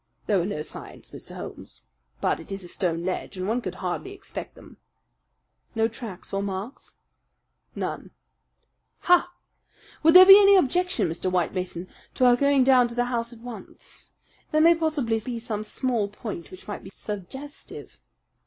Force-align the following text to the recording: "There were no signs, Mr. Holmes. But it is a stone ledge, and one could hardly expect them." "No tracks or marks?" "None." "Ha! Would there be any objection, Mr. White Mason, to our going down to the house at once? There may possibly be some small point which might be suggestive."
"There 0.25 0.39
were 0.39 0.47
no 0.47 0.63
signs, 0.63 1.11
Mr. 1.11 1.35
Holmes. 1.35 1.83
But 2.21 2.39
it 2.39 2.51
is 2.51 2.63
a 2.63 2.67
stone 2.67 3.03
ledge, 3.03 3.37
and 3.37 3.47
one 3.47 3.61
could 3.61 3.75
hardly 3.75 4.13
expect 4.13 4.55
them." 4.55 4.77
"No 5.75 5.87
tracks 5.87 6.33
or 6.33 6.41
marks?" 6.41 6.95
"None." 7.75 8.09
"Ha! 9.01 9.31
Would 10.01 10.15
there 10.15 10.25
be 10.25 10.39
any 10.39 10.55
objection, 10.55 11.07
Mr. 11.07 11.31
White 11.31 11.53
Mason, 11.53 11.87
to 12.15 12.25
our 12.25 12.35
going 12.35 12.63
down 12.63 12.87
to 12.87 12.95
the 12.95 13.05
house 13.13 13.31
at 13.31 13.41
once? 13.41 14.11
There 14.51 14.59
may 14.59 14.73
possibly 14.73 15.19
be 15.19 15.37
some 15.37 15.63
small 15.63 16.07
point 16.07 16.49
which 16.49 16.67
might 16.67 16.83
be 16.83 16.89
suggestive." 16.91 17.99